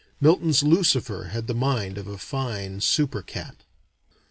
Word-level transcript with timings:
Milton's 0.19 0.63
Lucifer 0.63 1.25
had 1.25 1.45
the 1.45 1.53
mind 1.53 1.95
of 1.99 2.07
a 2.07 2.17
fine 2.17 2.81
super 2.81 3.21
cat. 3.21 3.57